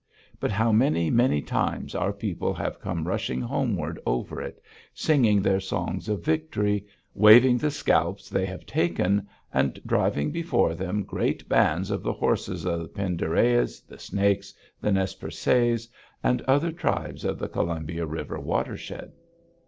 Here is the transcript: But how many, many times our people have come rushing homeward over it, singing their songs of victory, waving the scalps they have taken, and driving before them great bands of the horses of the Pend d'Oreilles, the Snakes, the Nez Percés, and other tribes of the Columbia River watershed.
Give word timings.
But 0.39 0.49
how 0.49 0.71
many, 0.71 1.11
many 1.11 1.43
times 1.43 1.93
our 1.93 2.11
people 2.11 2.55
have 2.55 2.79
come 2.81 3.07
rushing 3.07 3.39
homeward 3.39 3.99
over 4.03 4.41
it, 4.41 4.59
singing 4.95 5.43
their 5.43 5.59
songs 5.59 6.09
of 6.09 6.25
victory, 6.25 6.87
waving 7.13 7.59
the 7.59 7.69
scalps 7.69 8.27
they 8.27 8.47
have 8.47 8.65
taken, 8.65 9.27
and 9.53 9.79
driving 9.85 10.31
before 10.31 10.73
them 10.73 11.03
great 11.03 11.47
bands 11.47 11.91
of 11.91 12.01
the 12.01 12.13
horses 12.13 12.65
of 12.65 12.79
the 12.79 12.87
Pend 12.87 13.19
d'Oreilles, 13.19 13.79
the 13.85 13.99
Snakes, 13.99 14.55
the 14.81 14.91
Nez 14.91 15.15
Percés, 15.15 15.87
and 16.23 16.41
other 16.47 16.71
tribes 16.71 17.23
of 17.23 17.37
the 17.37 17.47
Columbia 17.47 18.03
River 18.07 18.39
watershed. 18.39 19.11